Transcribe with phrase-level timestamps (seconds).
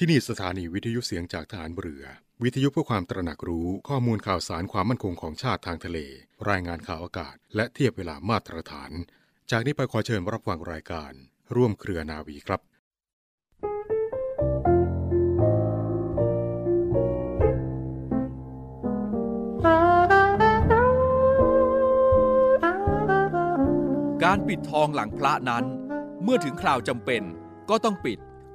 [0.00, 2.04] ที่นี่สถานีวิทยุเสียงจากฐานเรือ
[2.42, 5.98] วิทยุเพื่อความตระหนักรู้ข้อมูลข่าวสารความมั่นคงของชาติทางทะเล
[6.50, 8.90] รายงานข่าวอากาศ และเทียบเวลามาตรฐาน
[9.50, 11.12] จากนี้ไปขอเชิญรับฟังรายการ
[11.54, 12.60] ร่วมเครือนาวีครับ
[24.24, 25.64] การปิดทองหลังพระนั้น
[26.22, 27.22] เมื่อถึงคราวจำเป็น
[27.70, 28.18] ก็ต้องปิด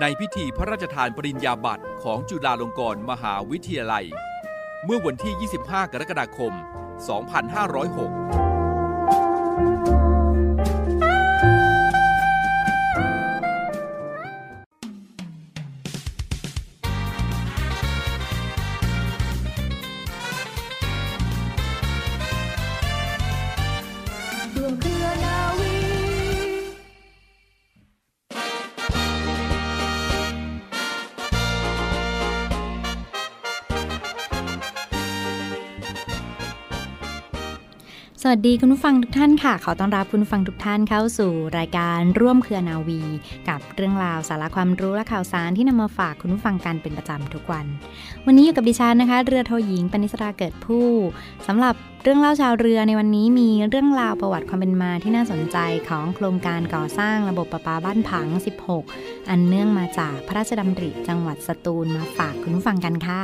[0.00, 4.06] ในพิธีพระราชทานปริญญาบัตรของจุฬาลงกรณ์มหาวิทยาลัย
[4.84, 6.52] เมื่อวันที่ 25 กรกฎาคม
[7.28, 8.41] 2506
[38.24, 43.00] สวัสดีคุณผู้ฟังทุกท่านค่ะ ขอต้อนรับคุณผู้ฟังทุกท่านเข้าสู่รายการร่วมเครือนาวี
[43.48, 47.66] กับเรื่องราวสาระความรู้และข่าวสารที่นำมาฝากคุณผู้ฟังกันเป็นประจำทุกวัน
[48.26, 50.88] วันนี้อยู่กับดิฉันนะคะ เรือโทหญิงปณิสราเกิดผู้
[51.46, 55.56] สำหรับเรื่องเล่าชาวเรือในวันนี้มีเรื่องราวประวัติความเป็นมาที่น่าสนใจ
[55.88, 58.26] ของโครงการก่อสร้างระบบประปาบ้านผัง
[58.78, 63.22] 16 อันเนื่องมาจากพระราชดำริจังหวัดสตูลมาฝากคุณผู้ฟังกันค่ะ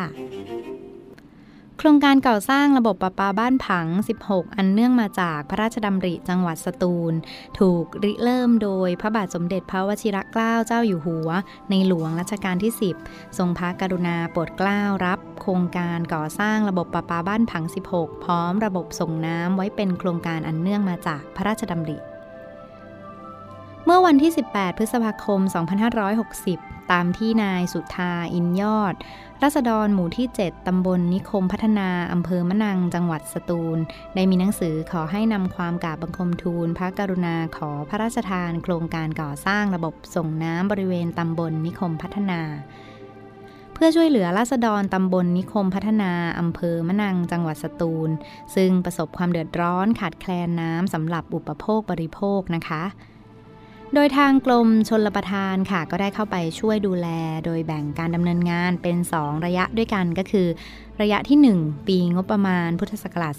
[1.81, 3.87] โครงการก่อสร้างระบบประปาบ้านผัง
[4.23, 7.15] 16 อันเนื่องมาจากพระราชดำริจังหวัดสตูล
[7.59, 11.31] ถูกริเริ่มโดยพระบาทสมเด็จพระวชิรเกล้าเจ้าอยู่หัว
[11.71, 12.73] ในหลวงรัชกาลที่
[13.05, 17.65] 10 ทรงพระกรุณาโปรดเกล้ารับ โครงการก่อสร้างระบบประปาบ้านผัง
[17.95, 21.99] 16 พร้อมระบบส่งน้ำไว้เป็นโครงการอันเนื่องมาจากพระราชดำริ
[23.91, 25.41] เมื่อวันที่ 18 พฤษภาคม
[26.17, 28.95] 2560 ตามที่นายสุธาอินยอด
[29.43, 33.79] รัษฎรหมู่ที่ 7 ตำบลนิคมพัฒนาอำเภอมะนัง จังหวัดสตูล
[34.15, 42.41] ได้มีหนังสือขอให้นำความกราบบังคมทูล พระกรุณาขอพระราชทานโครงการก่อสร้างระบบส่งน้ำบริเวณตำบลนิคมพัฒนา
[43.75, 48.11] เพื่อช่วยเหลือราษฎรตำบลนิคมพัฒนาอำเภอมะนังจังหวัดสตูล
[48.55, 52.85] ซึ่งประสบความเดือดร้อนขาดแคลนน้ำสำหรับอุปโภคบริโภคนะคะ
[53.95, 57.09] โดยทางกรมชนรประทานค่ะ ก็ได้เข้าไปช่วยดูแล
[57.45, 60.49] โดยแบ่งการดำเนินงานเป็น 2 ระยะด้วยกันก็คือ
[61.03, 63.35] ระยะที่ 1 ปีงบประมาณพุทธศักราช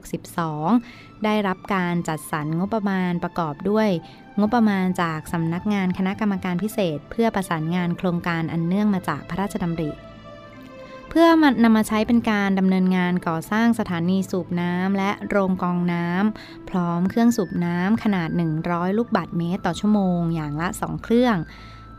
[0.00, 3.88] 2562 ได้รับการจัดสรรงบประมาณประกอบด้วย
[4.40, 9.90] งบประมาณจากสำนักงานคณะกรรมการพิเศษ เพื่อประสานงานโครงการอันเนื่องมาจากพระราชดำริ
[11.12, 11.28] เพื่อ
[11.64, 18.28] นำมาใช้เป็นการดำเนินงานก่อสร้างสถานีสูบน้ำและโรงกองน้ำพร้อมเครื่องสูบน้ำขนาด
[18.62, 21.36] 100 ลูกบาศก์เมตรต่อชั่วโมงอย่างละ 2 เครื่อง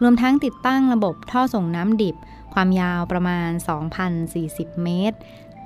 [0.01, 2.15] รวมทั้งติดตั้งระบบท่อส่งน้ำดิบ
[2.53, 3.49] ความยาวประมาณ
[4.17, 5.17] 2,040 เมตร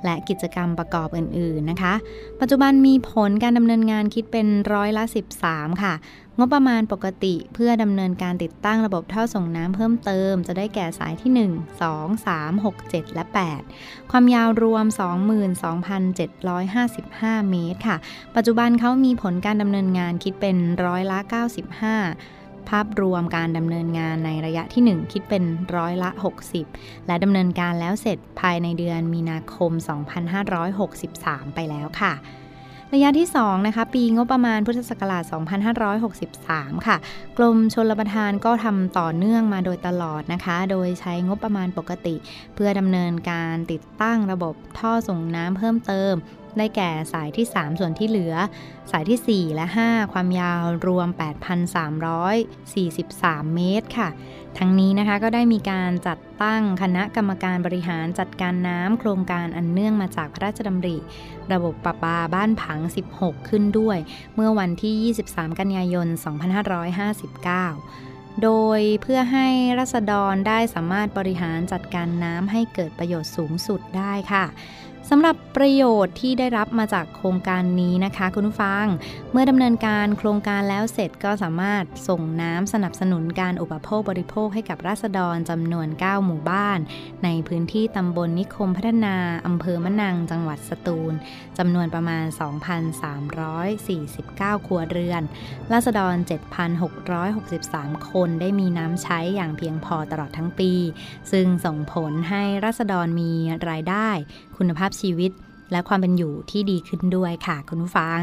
[0.06, 1.94] และกิจกรรมประกอบอื่นๆนะคะ
[2.40, 5.04] ปัจจุบันมีผลการดำเนินงานคิดเป็นร้อยละ
[5.42, 5.94] 13 ค่ะ
[6.40, 13.24] งบประมาณปกติเพื่อดำเนินการติดตั้งระบบท่อส่งน้ำเพิ่มเติม จะได้แก่สายที่ 1 2 3 6 7 และ
[13.68, 14.86] 8 ความยาวรวม
[16.54, 17.98] 22,755 เมตรค่ะ
[18.36, 21.20] ปัจจุบันเขามีผลการดำเนินงานคิดเป็นร้อยละ
[21.84, 25.44] 95 ภาพรวมการดำเนินงานในระยะที่ 1 คิดเป็น
[25.76, 26.10] ร้อยละ
[26.60, 29.72] 60 และดำเนินการแล้วเสร็จภายในเดือนมีนาคม
[30.84, 32.14] 2563 ไปแล้วค่ะ
[32.94, 35.24] ระยะที่ 2 นะคะ ปีงบประมาณพุทธศักราช
[36.06, 36.98] 2563 ค่ะ
[37.38, 42.16] กรมชลประทานก็ทำต่อเนื่องมาโดยตลอดนะคะ โดยใช้งบประมาณปกติ
[42.56, 46.14] เพื่อดำเนินการติดตั้งระบบท่อส่งน้ำเพิ่มเติม
[46.58, 48.36] ได้แก่สายที่ 3 ส่วนที่เหลือ
[48.92, 51.08] สายที่ 4 และ 5 ความยาวรวม
[52.32, 54.10] 8,343 เมตรค่ะ
[54.58, 60.98] ทั้งนี้นะคะก็ได้มีการจัดตั้งคณะกรรมการบริหารจัดการน้ำโครงการอันเนื่องมาจากพระราชดำริ
[61.54, 62.80] ระบบประปาบ้านผัง
[63.16, 63.98] 16 ขึ้นด้วย
[64.36, 66.08] เมื่อวันที่ 23 กันยายน
[67.64, 69.48] 2559โดยเพื่อให้
[69.80, 74.46] รัษฎรได้สามารถบริหารจัดการน้ำให้เกิดประโยชน์สูงสุดได้ค่ะ
[75.10, 78.86] สำหรับประโยชน์ที่ได้รับมาจากโครงการนี้นะคะคุณผู้ฟัง
[79.32, 86.80] เมื่อดำเนินการโครงการแล้วเสร็จก็สามารถส่งน้ำสนับสนุนการอุปโภคบริโภคให้กับราษฎรจำนวน 9 หมู่บ้าน
[87.24, 89.16] ในพื้นที่ตำบลนิคมพัฒนา
[89.46, 91.14] อำเภอมะนัง จังหวัดสตูล
[91.58, 92.26] จำนวนประมาณ
[93.06, 95.22] 2,349 ครัวเรือน
[95.72, 96.16] ราษฎร
[96.92, 100.72] 7,663 คนได้มีน้ำใช้อย่างเพียงพอตลอดทั้งปี
[101.32, 103.32] ซึ่งส่งผลให้ราษฎรมี
[103.70, 104.10] รายได้
[104.60, 105.32] คุณภาพชีวิต
[105.72, 108.22] และความเป็นอยู่ที่ดีขึ้นด้วยค่ะคุณผู้ฟัง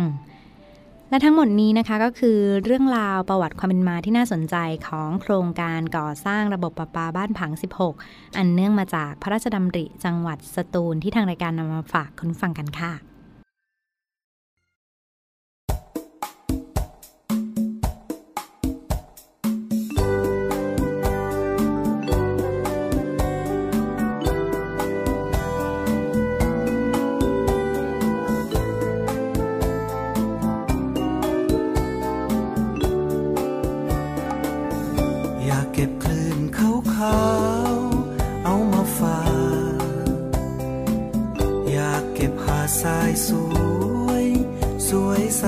[1.09, 4.57] และทั้งหมดนี้นะคะก็คือเรื่องราวประวัติความเป็นมาที่น่าสนใจ
[4.89, 7.53] ของโครงการก่อสร้างระบบประปาบ้านผัง
[7.95, 13.12] 16 อันเนื่องมาจากพระราชดำริจังหวัดสตูลที่ทางรายการนำมาฝากคุณผู้ฟังกันค่ะ
[45.41, 45.43] ส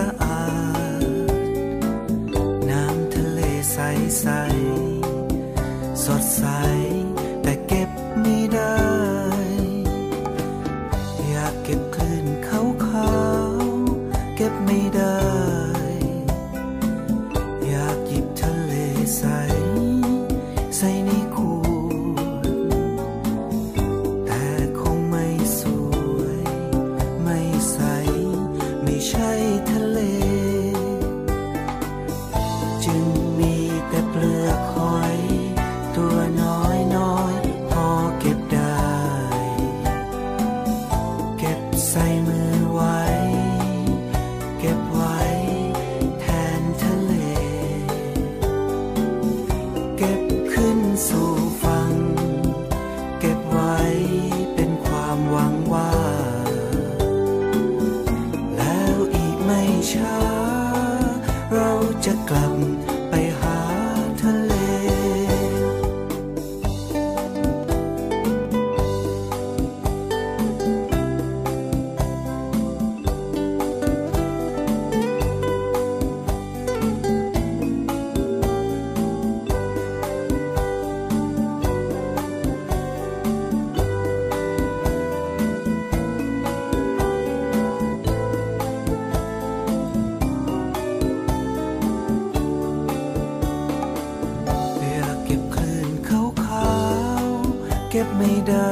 [97.97, 98.71] ก็บไม่ได้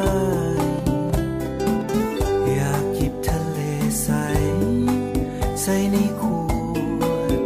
[2.54, 3.58] อยากหยิบทะเล
[4.02, 4.08] ใส
[5.62, 6.40] ใส่ในขว
[7.40, 7.42] ด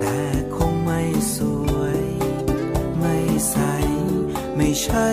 [0.00, 0.20] แต่
[0.54, 1.00] คงไม่
[1.34, 1.36] ส
[1.74, 2.02] วย
[2.98, 3.16] ไม่
[3.50, 3.56] ใส
[4.56, 5.08] ไม่ใช่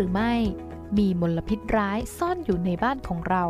[0.00, 0.34] รือไม่
[0.98, 3.44] มีมลพิษร้ายซ่อนอยู่ในบ้านของเรา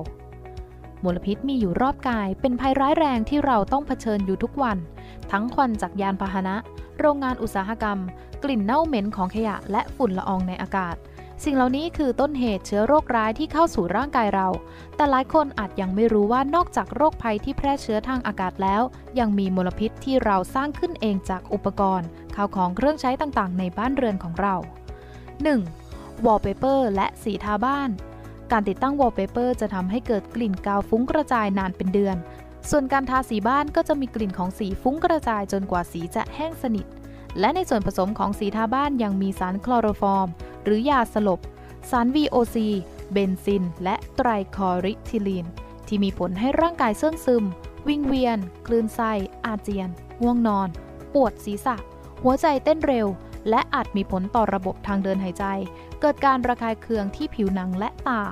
[1.05, 4.79] มลพิษมีอยู่รอบกายเป็นภัยร้ายแรงที่เราต้องเผชิญอยู่ทุกวัน
[5.31, 6.57] ทั้งควันจากยานพาหนะ
[6.99, 7.99] โรงงานอุตสาหกรรม
[8.45, 10.97] กลิ่นเน่าเหม็นของขยะและฝุ่นละอองในอากาศ
[11.45, 14.49] สิ่งเหล่านี้คือต้นเหตุเชื้อโรคร้ายที่เข้าสู่ร่างกายเรา
[14.97, 18.83] แต่หลายคนอาจยังไม่รู้ว่านอกจากโรคภัยที่แพร่เชื้อทางอากาศแล้ว
[19.19, 24.55] ยังมีมลพิษที่เราสร้างขึ้นเองจากอุปกรณ์ ข้าวของเครื่องใช้ต่างๆ ในบ้านเรือนของเรา
[25.21, 25.80] 1.
[26.27, 27.91] วอลเปเปอร์และสีทาบ้าน
[28.53, 32.17] การติดตั้งวอลเปเปอร์จะทำให้เกิดกลิ่นกาวฟุ้งกระจายนานเป็นเดือน
[32.71, 36.87] ส่วนการทาสีบ้านก็จะมีกลิ่นของสีฟุ้งกระจายจนกว่าสีจะแห้งสนิท
[37.41, 40.29] และในส่วนผสมของสีทาบ้านยังมีสารคลอโรฟอร์ม
[40.65, 41.41] หรือยาสลบ
[41.91, 42.57] สาร VOC
[43.13, 45.47] เบนซิน และไตรคลอโรเอทิลีน
[45.87, 47.45] ที่มีผลให้ร่างกายเซื่องซึม
[47.89, 49.13] วิงเวียน คลื่นไส้
[49.45, 49.89] อาเจียน
[50.23, 50.69] ง่วงนอน
[51.15, 51.77] ปวดศีรษะ
[52.23, 53.07] หัวใจเต้นเร็ว
[53.51, 55.45] และอาจมีผลต่อระบบทางเดินหายใจ
[56.01, 58.23] เกิดการระคายเคืองที่ผิวหนังและตา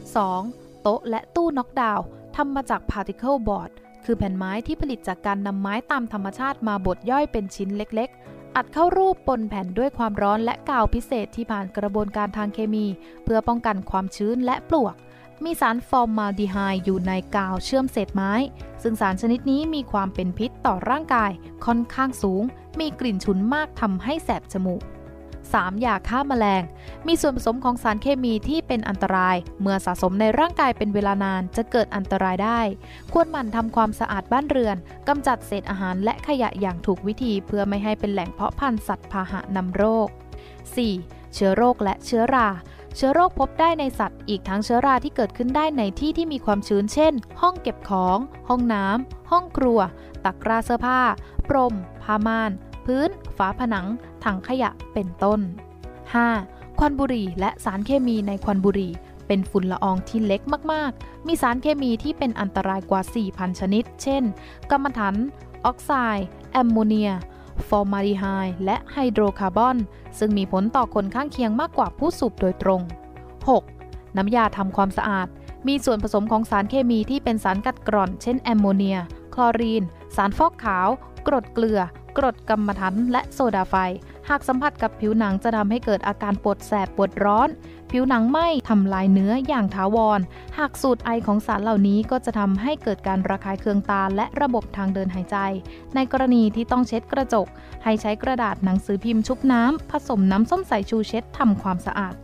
[0.00, 0.82] 2.
[0.82, 2.04] โต๊ะและตู้น็อกดาวน์
[2.36, 3.70] ทำมาจาก Particle Board
[4.04, 12.86] คือแผ่นไม้ที่ผลิตจากการนำไม้ตามธรรมชาติมาบดย่อยเป็นชิ้นเล็กๆ อัดเข้ารูปปนแผ่นด้วยความร้อนและกาวพิเศษที่ผ่านกระบวนการทางเคมี
[13.24, 14.94] เพื่อป้องกันความชื้นและปลวก
[15.44, 18.32] มีสารฟอร์มาลดีไฮด์อยู่ในกาวเชื่อมเศษไม้
[18.82, 21.30] ซึ่งสารชนิดนี้มีความเป็นพิษต่อร่างกาย
[21.66, 22.42] ค่อนข้างสูง
[22.78, 24.82] มีกลิ่นฉุนมากทำให้แสบจมูก
[25.54, 25.84] 3.
[25.84, 26.62] ยาฆ่าแมลง
[27.06, 32.60] มีส่วนผสมของสารเคมีที่เป็นอันตราย เมื่อสะสมในร่างกายเป็นเวลานานจะเกิดอันตรายได้
[33.12, 34.76] ควรหมั่นทำความสะอาดบ้านเรือน
[35.08, 40.08] กำจัดเศษอาหารและขยะอย่างถูกวิธีเพื่อไม่ให้เป็นแหล่งเพาะพันธุ์สัตว์พาหะนำโรค
[40.70, 41.34] 4.
[41.34, 42.48] เชื้อโรคและเชื้อรา
[42.96, 49.80] เชื้อโรคพบได้ในสัตว์ อีกทั้งเชื้อราที่เกิดขึ้นได้ในที่ที่มีความชื้น เช่น ห้องเก็บของ ห้องน้ำ ห้องครัว
[50.24, 51.00] ตะกร้าเสื้อผ้า
[51.46, 52.52] พรม ผ้าม่าน
[52.86, 53.86] พื้น ฝาผนัง
[54.26, 55.40] ถังขยะเป็นต้น
[56.08, 56.78] 5.
[56.78, 58.92] ควันบุหรี่และสารเคมีในควันบุหรี่
[59.26, 60.40] เป็นฝุ่นละอองที่เล็ก
[60.72, 64.22] มากๆ มีสารเคมีที่เป็นอันตรายกว่า 4,000 ชนิด เช่น
[64.70, 65.14] กัมมันถัน
[65.64, 67.12] ออกไซด์ แอมโมเนีย
[67.68, 69.76] ฟอร์มาลดีไฮด์ และไฮโดรคาร์บอน
[70.18, 72.80] ซึ่งมีผลต่อคนข้างเคียงมากกว่าผู้สูบโดยตรง
[73.48, 74.16] 6.
[74.16, 75.28] น้ำยาทำความสะอาด
[75.68, 78.98] มีส่วนผสมของสารเคมีที่เป็นสารกัดกร่อน เช่นแอมโมเนีย
[79.34, 79.84] คลอรีน
[80.16, 80.88] สารฟอกขาว
[81.26, 81.80] กรดเกลือ
[82.18, 83.74] กรดกัมมันถัน และโซดาไฟ
[84.30, 87.48] หากสัมผัสกับผิวหนังจะทำให้เกิดอาการปวดแสบปวดร้อน
[87.90, 90.20] ผิวหนังไหม้ทำลายเนื้ออย่างถาวร
[90.58, 95.36] หากสูดไอของสารเหล่านี้ก็จะทำให้เกิดการระคายเคืองตาและระบบทางเดินหายใจ
[95.94, 97.46] ในกรณีที่ต้องเช็ดกระจก
[97.84, 102.14] ให้ใช้กระดาษหนังสือพิมพ์ชุบน้ำผสมน้ำส้มสายชูเช็ดทำความสะอาด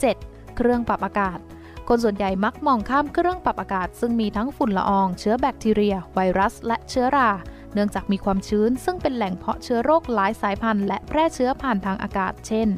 [0.00, 0.56] 7.
[0.56, 1.38] เครื่องปรับอากาศ
[1.88, 7.30] คนส่วนใหญ่มักมองข้ามเครื่องปรับอากาศ ซึ่งมีทั้งฝุ่นละออง เชื้อแบคทีเรีย ไวรัส และเชื้อรา
[7.74, 12.68] เนื่องจากมีความชื้นซึ่งเป็นแหล่งเพาะเชื้อโรคหลายสายพันธุ์และแพร่เชื้อผ่านทางอากาศ เช่น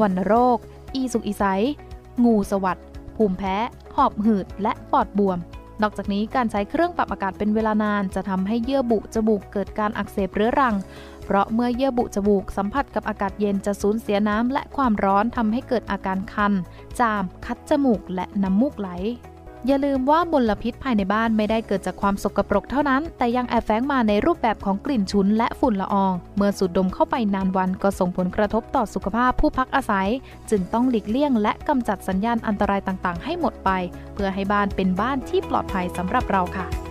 [0.00, 0.58] วัณโรค
[0.94, 1.44] อีสุกอีไซ
[2.24, 2.78] งูสวัสด
[3.16, 3.56] ภูมิแพ้
[3.96, 5.38] หอบหืด และปอดบวม
[5.82, 10.74] นอกจากนี้การใช้เครื่องปรับอากาศเป็นเวลานาน จะทำให้เยื่อบุจมูกเกิดการอักเสบเรื้อรัง
[11.24, 16.52] เพราะเมื่อเยื่อบุจมูกสัมผัสกับอากาศเย็นจะสูญเสียน้ำและความร้อนทำให้เกิดอาการคัน
[17.00, 18.88] จาม คัดจมูก และน้ำมูกไหล
[19.66, 30.08] อย่าลืมว่ามลพิษภายในบ้านไม่ได้เกิดจากความสกปรกเท่านั้น แต่ยังแอบแฝงมาในรูปแบบของกลิ่นฉุนและฝุ่นละออง เมื่อสูดดมเข้าไปนานวันก็ส่งผลกระทบต่อสุขภาพผู้พักอาศัย
[30.50, 33.70] จึงต้องหลีกเลี่ยงและกำจัดสัญญาณอันตรายต่างๆ ให้หมดไป
[34.14, 36.87] เพื่อให้บ้านเป็นบ้านที่ปลอดภัยสำหรับเราค่ะ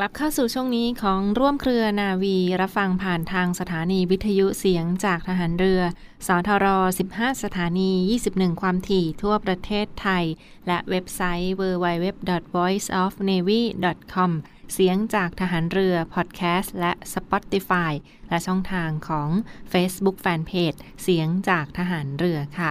[0.00, 5.80] กลับเข้าสู่ช่วงนี้ของร่วมเครือนาวี รับฟังผ่านทางสถานีวิทยุเสียงจากทหารเรือ
[6.26, 6.66] สทร
[7.04, 7.92] 15 สถานี
[8.26, 10.24] 21 ความถี่ทั่วประเทศไทย
[10.66, 14.30] และเว็บไซต์ www.voiceofnavy.com
[14.74, 17.92] เสียงจากทหารเรือ พอดแคสต์ และ Spotify
[18.28, 19.28] และช่องทางของ
[19.72, 22.70] Facebook Fanpage เสียงจากทหารเรือค่ะ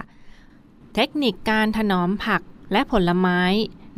[0.94, 2.42] เทคนิคการถนอมผัก
[2.72, 3.40] และผลไม้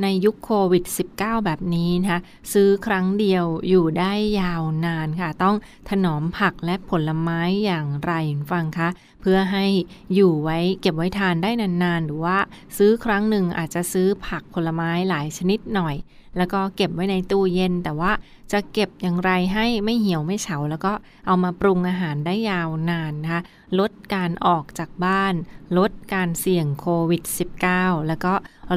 [0.02, 0.84] ในยุคโควิด
[1.16, 2.20] -19 แบบนี้นะคะ
[2.52, 5.56] ซื้อครั้งเดียวอยู่ได้ยาวนานค่ะ ต้อง
[5.88, 8.12] ถนอมผักและผลไม้อย่างไร
[8.52, 8.88] ฟังคะ
[9.20, 9.66] เพื่อให้
[10.14, 12.38] อยู่ไว้เก็บไว้ทานได้นานๆ หรือว่า
[12.76, 15.96] ซื้อครั้งหนึ่งอาจจะซื้อผักผลไม้หลายชนิดหน่อย
[16.36, 18.12] แล้วก็เก็บไว้ในตู้เย็น แต่ว่า
[18.52, 20.92] จะเก็บอย่างไรให้ไม่เหี่ยวไม่เฉา แล้วก็
[21.26, 23.42] เอามาปรุงอาหารได้ยาวนานนะคะ
[23.78, 25.34] ลดการออกจากบ้าน
[25.78, 27.22] ลดการเสี่ยงโควิด
[27.66, 28.34] -19 แล้วก็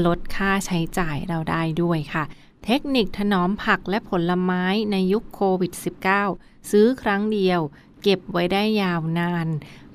[0.08, 2.24] ลดค่าใช้จ่ายเราได้ด้วยค่ะ
[2.66, 5.74] เทคนิคถนอมผักและผลไม้ในยุคโควิด
[6.22, 7.60] -19 ซื้อครั้งเดียว
[8.04, 9.48] เก็บไว้ได้ยาวนาน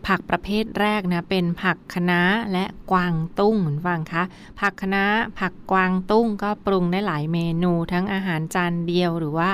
[0.07, 2.21] ผักประเภทแรกนะเป็นผักคะน้า
[2.53, 4.23] และกวางตุ้งเห็นฟังคะ
[4.61, 5.05] ผักคะน้า
[5.39, 9.51] ผักกวางตุ้งก็ปรุงได้หลายเมนูทั้งอาหารจานเดียวหรือว่า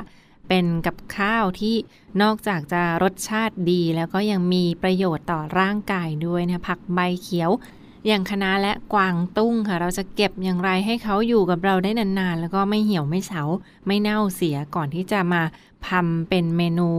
[0.49, 1.77] เป็นกับข้าวที่
[2.23, 7.51] นอกจากจะรสชาติดีแล้วก็ยังมีประโยชน์ต่อร่างกายด้วยนะผักใบเขียว
[8.07, 13.43] อย่างคะน้าและกวางตุ้งค่ะ เราจะเก็บอย่างไรให้เขาอยู่กับเราได้นานๆ แล้วก็ไม่เหี่ยวไม่เฉา
[13.87, 15.43] ไม่เน่าเสียก่อนที่จะมา
[15.89, 16.91] ทำเป็นเมนู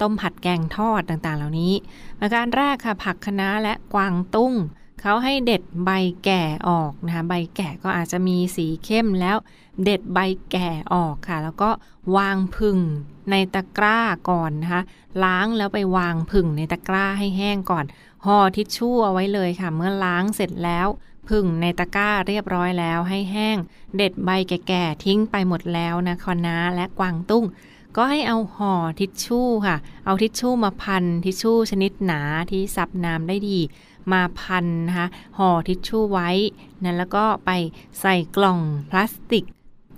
[0.00, 1.72] ต้มผัดแกงทอดต่างๆ เหล่านี้
[2.20, 4.52] ประการแรกค่ะผักคะน้าและกวางตุ้ง
[5.00, 5.90] เขาให้เด็ดใบ
[6.24, 9.36] แก่ออกนะคะใบแก่ก็อาจจะมีสีเข้มแล้ว
[9.84, 10.18] เด็ดใบ
[10.50, 11.70] แก่ออกค่ะ แล้วก็
[12.16, 12.78] วางผึ่ง
[13.30, 14.82] ในตะกร้าก่อนนะคะ
[15.24, 17.84] ล้างแล้วไปวางผึ่งในตะกร้าให้แห้งก่อน
[18.26, 20.86] ห่อทิชชู่เอาไว้เลยค่ะ เมื่อล้างเสร็จแล้ว
[21.28, 23.56] ผึ่งในตะกร้าเรียบร้อยแล้วให้แห้ง
[23.96, 27.44] เด็ดใบแก่ๆทิ้งไปหมดแล้วนะคอน้าและกวางตุ้ง
[27.96, 33.58] ก็ให้เอาห่อทิชชู่ค่ะ เอาทิชชู่มาพันทิชชู่ชนิดหนาที่ซับน้ำได้ดี
[34.12, 36.30] มาพันนะคะห่อทิชชู่ไว้
[36.84, 37.50] นั้นแล้วก็ไป
[38.00, 38.58] ใส่กล่อง
[38.90, 39.44] พลาสติก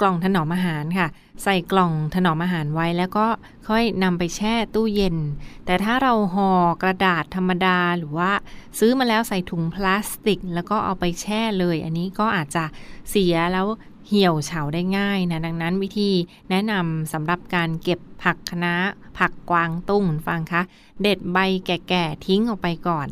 [0.01, 1.09] กล่องถนอมอาหารค่ะ
[1.43, 3.27] ใส่กล่องถนอมอาหารไว้แล้วก็
[3.69, 5.17] ค่อยนำไปแช่ตู้เย็น
[5.65, 6.51] แต่ถ้าเราห่อ
[6.83, 8.31] กระดาษธรรมดาหรือว่า
[8.79, 12.65] ซื้อมาแล้วใส่ถุงพลาสติก แล้วก็เอาไปแช่เลย อันนี้ก็อาจจะ
[13.11, 13.67] เสียแล้ว
[14.09, 16.11] เหี่ยวเฉาได้ง่ายนะ ดังนั้นวิธี
[16.51, 18.75] แนะนำสำหรับการเก็บผักคะน้า
[19.19, 20.63] ผักกวางตุ้งฟังคะ
[21.03, 23.07] เด็ดใบแก่ๆทิ้งออกไปก่อน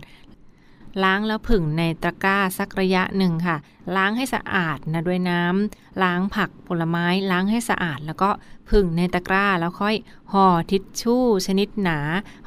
[1.05, 3.57] ล้างแล้วผึ่งในตะกร้าสักระยะหนึ่งค่ะ
[3.97, 8.31] ล้างให้สะอาดนะด้วยน้ำล้างผักผลไม้ล้างให้สะอาด แล้วก็
[8.71, 9.95] ผึ่งในตะกร้าแล้วค่อย
[10.33, 11.99] ห่อทิชชู่ ชนิดหนา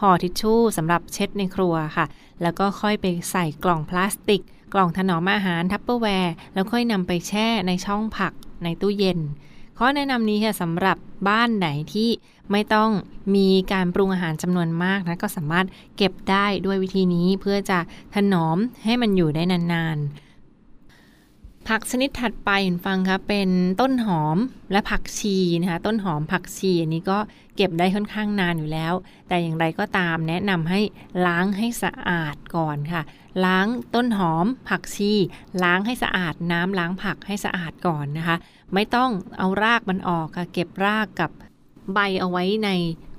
[0.01, 2.05] ห่อทิชชู่สำหรับเช็ดในครัวค่ะ
[2.41, 4.41] แล้วก็ค่อยไปใส่กล่องพลาสติก
[4.73, 8.33] กล่องถนอมอาหาร Tupperware แล้วค่อยนำไปแช่ในช่องผัก
[8.63, 9.19] ในตู้เย็น
[9.77, 10.97] ข้อแนะนำนี้ค่ะสำหรับ
[11.29, 12.09] บ้านไหนที่
[12.51, 12.89] ไม่ต้อง
[13.35, 15.65] มีการปรุงอาหารจำนวนมากนะก็สามารถ
[15.97, 17.79] เก็บได้ด้วยวิธีนี้เพื่อจะ
[18.15, 20.32] ถนอมให้มันอยู่ได้นานๆ
[21.69, 23.49] ผักชนิดถัดไปคุณฟังคะเป็น
[23.81, 24.37] ต้นหอม
[24.71, 27.17] และผักชีนะคะต้นหอมผักชีอันนี้ก็
[27.55, 28.93] เก็บได้ค่อนข้างนานอยู่แล้ว
[29.27, 30.79] แต่อย่างไรก็ตามแนะนำให้
[31.25, 33.01] ล้างให้สะอาดก่อนค่ะ
[33.45, 35.11] ล้างต้นหอมผักชี
[35.63, 38.35] ล้างให้สะอาดน้ำล้างผักให้สะอาดก่อนนะคะ
[38.73, 41.31] ไม่ต้องเอารากมันออกค่ะเก็บรากกับ
[41.93, 42.69] ใบเอาไว้ใน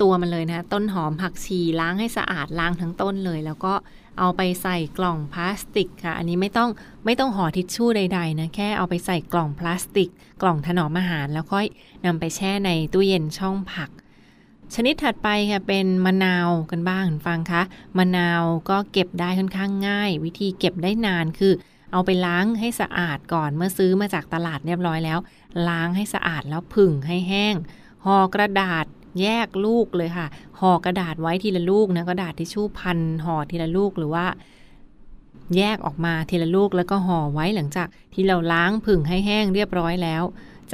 [0.03, 3.75] ตัวมันเลยนะคะต้นหอมผักชีล้างให้สะอาดล้างทั้งต้นเลย แล้วก็
[4.19, 6.71] เอาไปใส่กล่องพลาสติกค่ะ อันนี้ไม่ต้อง
[7.05, 10.11] ไม่ต้องห่อทิชชู่ใดๆนะแค่เอาไปใส่กล่องพลาสติก
[10.43, 11.67] กล่องถนอมอาหารแล้วค่อย
[12.05, 13.91] นำไปแช่ในตู้เย็นช่องผัก
[14.75, 17.63] ชนิดถัดไปค่ะเป็นมะนาวกันบ้างฟังคะ
[17.99, 21.53] มะนาวก็เก็บได้ค่อนข้างง่าย วิธีเก็บได้นานคือ
[21.93, 25.19] เอาไปล้างให้สะอาดก่อนเมื่อซื้อมาจากตลาดเรียบร้อยแล้ว
[25.69, 27.55] ล้างให้สะอาดแล้วผึ่งให้แห้ง
[28.05, 28.87] ห่อกระดาษ
[29.21, 30.27] แยกลูกเลยค่ะ
[30.61, 34.27] ห่อกระดาษไว้ทีละลูกนะกระดาษทิชชู่พันห่อทีละลูกหรือว่า
[35.57, 40.23] แยกออกมาทีละลูกแล้วก็ห่อไว้หลังจากที่เราล้างผึ่งให้แห้งเรียบร้อยแล้ว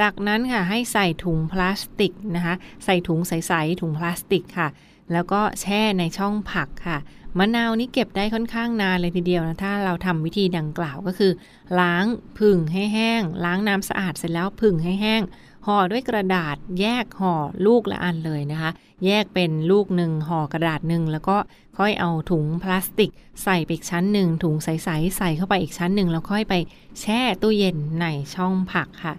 [0.01, 4.69] จากนั้นค่ะให้ใส่ถุงพลาสติกนะคะ ใส่ถุงใสๆถุงพลาสติกค่ะ
[5.13, 6.99] แล้วก็แช่ในช่องผักค่ะ
[7.39, 11.33] มะนาวนี่เก็บได้ค่อนข้างนานเลยทีเดียวนะ ถ้าเราทำวิธีดังกล่าวก็คือ
[11.81, 12.05] ล้าง
[12.39, 15.23] ผึ่งให้แห้ง ล้างน้ำสะอาดเสร็จแล้วผึ่งให้แห้ง
[15.67, 17.35] ห่อด้วยกระดาษแยกห่อ
[17.67, 18.71] ลูกละอันเลยนะคะ
[19.07, 21.37] แยกเป็นลูกหนึ่งห่อกระดาษหนึ่งแล้วก็
[21.79, 23.11] ค่อยเอาถุงพลาสติก
[23.43, 26.55] ใส่ไปอีกชั้นหนึ่งถุงใสๆใส่เข้าไปอีกชั้นหนึ่งแล้วค่อยไป
[27.01, 29.15] แช่ตู้เย็นในช่องผักค่ะ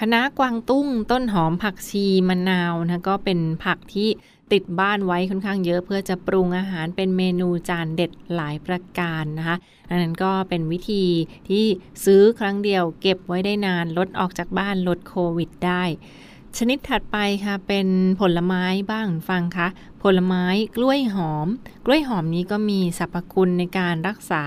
[0.00, 4.08] คณะกวางตุ้งต้นหอมผักชีมะนาวนะก็เป็นผักที่
[4.52, 9.56] ติดบ้านไว้ค่อนข้างเยอะเพื่อจะปรุงอาหารเป็นเมนูจานเด็ดหลายประการนะคะ
[9.88, 11.04] อันนั้นก็เป็นวิธี
[11.48, 11.64] ที่
[12.04, 15.82] ซื้อครั้งเดียวเก็บไว้ได้นาน ลดออกจากบ้านลดโควิดได้
[16.58, 17.88] ชนิดถัดไปค่ะเป็น
[18.20, 19.68] ผลไม้บ้างฟังคะ
[20.02, 20.44] ผลไม้
[20.76, 21.48] กล้วยหอม
[21.86, 24.42] กล้วยหอมนี้ก็มีสรรพคุณในการรักษา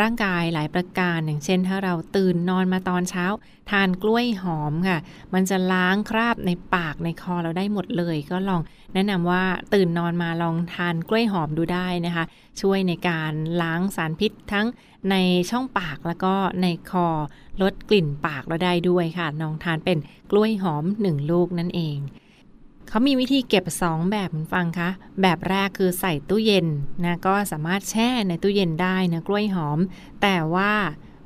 [0.00, 3.26] ร่างกายหลายประการ อย่างเช่น ถ้าเราตื่นนอนมาตอนเช้า
[3.70, 4.98] ทานกล้วยหอมค่ะ
[5.34, 8.62] มันจะล้างคราบในปากในคอเราได้หมดเลย ก็ลอง
[8.94, 12.24] แนะนำว่าตื่นนอนมาลองทานกล้วยหอมดูได้นะคะ
[12.60, 14.66] ช่วยในการล้างสารพิษทั้ง
[15.10, 15.16] ใน
[15.50, 17.06] ช่องปากแล้วก็ในคอ
[17.62, 19.98] ลดกลิ่นปากเราได้ด้วยค่ะลองทานเป็น
[20.30, 21.98] กล้วยหอมหนึ่งลูกนั่นเอง
[22.92, 24.90] เขามีวิธีเก็บ 2 แบบคุณฟังคะ
[25.22, 26.66] แบบแรกคือใส่ตู้เย็น
[27.04, 29.78] นะก็สามารถแช่ในตู้เย็นได้นะกล้วยหอม
[30.22, 30.72] แต่ว่า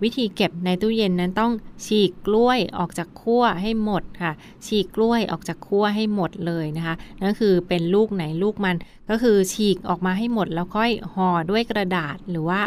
[0.02, 1.52] วิธีเก็บในตู้เย็นนั้นต้อง
[1.87, 4.33] ฉีกกล้วยออกจากขั้วให้หมดค่ะ
[4.66, 8.76] ฉีกกล้วยออกจากขั้วให้หมดเลยนะคะนั่นคือเป็นลูกไหนลูกมัน
[9.11, 12.61] ก็คือฉีกออกมาให้หมดแล้วค่อยห่อด้วยกระดาษหรือว่า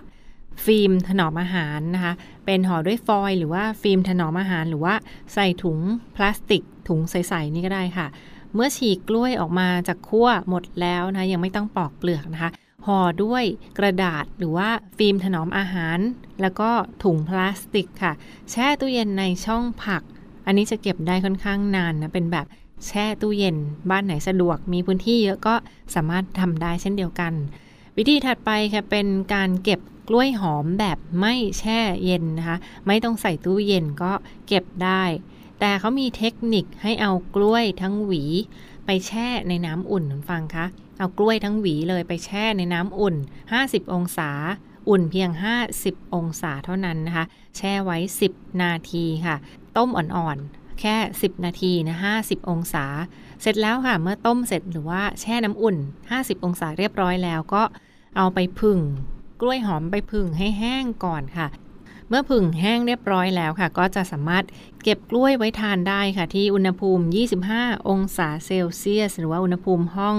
[0.66, 2.14] ฟิล์มถนอมอาหารนะคะ
[2.46, 4.96] เป็นห่อด้วยฟอยล์หรือว่าฟิล์มถนอมอาหาร หรือว่า
[5.34, 5.80] ใส่ถุง
[6.16, 8.08] พลาสติกถุงใสๆนี่ก็ได้ค่ะ
[8.56, 12.52] เมื่อฉีกกล้วยออกมาจากขั้วหมดแล้วนะยังไม่ต้องปอกเปลือกนะคะ
[12.86, 13.44] ห่อด้วย
[13.78, 16.00] กระดาษหรือว่าฟิล์มถนอมอาหาร
[16.42, 16.70] แล้วก็
[17.04, 18.14] ถุงพลาสติกค่ะ
[18.52, 20.04] แช่ตู้เย็นในช่องผัก
[20.46, 22.46] อันนี้จะเก็บได้ค่อนข้างนานนะเป็นแบบ
[22.88, 23.56] แช่ตู้เย็น
[23.90, 25.56] บ้านไหนสะดวกมีพื้นที่เยอะก็
[25.96, 27.34] สามารถทำได้เช่นเดียวกัน
[27.98, 32.58] วิธีถัดไปค่ะเป็นการเก็บกล้วยหอมแบบไม่แช่เย็นนะคะ
[32.88, 34.12] ไม่ต้องใส่ตู้เย็นก็
[34.48, 35.04] เก็บได้
[35.60, 38.24] แต่เขามีเทคนิคให้เอากล้วยทั้งหวี
[38.86, 40.66] ไปแช่ในน้ำอุ่นคุณฟังคะ
[40.98, 43.16] เอากล้วยทั้งหวีเลยไปแช่ในน้ำอุ่น
[43.54, 44.32] 50 องศา
[44.90, 45.30] อุ่นเพียง
[45.72, 47.26] 50 องศาเท่านั้นนะคะ
[47.58, 47.98] แช่ไว้
[48.30, 49.36] 10 นาทีค่ะ
[49.78, 52.86] ต้มอ่อนๆ แค่ 10 นาทีนะ 50 องศา
[53.42, 55.78] เสร็จแล้วค่ะ เมื่อต้มเสร็จหรือว่าแช่น้ำอุ่น
[56.10, 57.64] 50 องศาเรียบร้อยแล้วก็
[58.18, 58.80] เอาไปผึ่ง
[59.42, 61.48] กล้วยหอมไปผึ่งให้แห้งก่อนค่ะ
[62.10, 64.46] เมื่อผึ่งแห้งเรียบร้อยแล้วค่ะ ก็จะสามารถ
[64.84, 67.04] เก็บกล้วยไว้ทานได้ค่ะ ที่อุณหภูมิ
[67.48, 70.18] 25 องศาเซลเซียส หรือว่าอุณหภูมิห้อง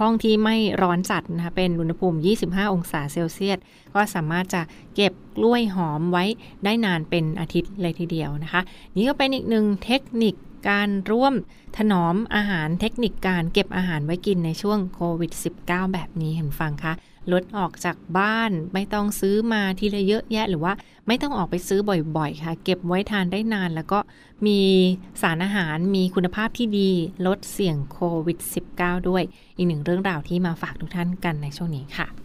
[0.00, 3.58] ห้องที่ไม่ร้อนจัดนะคะเป็นอุณหภูมิ 25 องศาเซลเซียส
[3.94, 4.62] ก็สามารถจะ
[4.94, 6.24] เก็บกล้วยหอมไว้
[6.64, 8.60] ได้นานเป็นอาทิตย์เลยทีเดียวนะคะ
[8.96, 10.34] นี่ก็เป็นอีกหนึ่งเทคนิค
[10.68, 11.34] การร่วม
[11.76, 15.32] ถนอมอาหารเทคนิคการเก็บอาหารไว้กินในช่วงโควิด
[15.64, 16.92] -19 แบบนี้เห็นฟังคะ
[17.32, 20.72] ลดออกจากบ้านไม่ต้องซื้อมาทีละเยอะแยะ หรือว่า
[21.06, 23.98] ไม่ต้องออกไปซื้อบ่อยๆ ค่ะ เก็บไว้ทานได้นาน แล้วก็
[24.46, 24.60] มี
[25.22, 26.90] สารอาหารมีคุณภาพที่ดี
[27.26, 28.38] ลดเสี่ยงโควิด
[28.74, 29.22] -19 ด้วย
[29.56, 32.21] อีกหนึ่งเรื่องราวที่มาฝากทุกท่านกันในช่วงนี้ค่ะ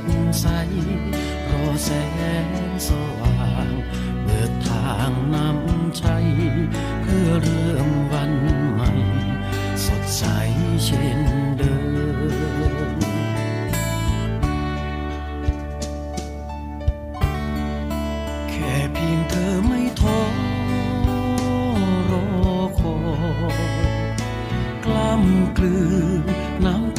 [0.00, 0.02] ด
[0.40, 0.46] ใส
[1.50, 1.90] รอแส
[2.44, 2.48] ง
[2.86, 2.88] ส
[3.20, 3.36] ว่า
[3.68, 3.70] ง
[4.22, 6.26] เบิกทางนำชัย
[7.02, 8.32] เพื่อเริ่มวัน
[8.72, 8.90] ใหม่
[9.84, 10.24] สดใส
[10.84, 11.20] เช่น
[11.58, 11.74] เดิ
[12.90, 12.96] ม
[18.50, 20.20] แค่เพียงเธอไม่ท้อ
[22.10, 22.24] รอ
[22.80, 22.96] คอ
[23.56, 23.60] ย
[24.84, 25.78] กล้ำกลื
[26.22, 26.24] น
[26.64, 26.91] น้ำ